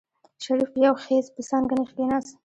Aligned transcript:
شريف 0.43 0.69
په 0.73 0.79
يو 0.85 0.93
خېز 1.03 1.25
په 1.35 1.41
څانګه 1.49 1.73
نېغ 1.79 1.89
کېناست. 1.97 2.33